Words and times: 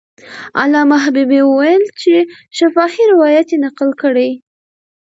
علامه 0.61 0.97
حبیبي 1.03 1.41
وویل 1.45 1.83
چې 2.01 2.13
شفاهي 2.57 3.03
روایت 3.13 3.47
یې 3.53 3.57
نقل 3.65 3.89
کړی. 4.01 4.29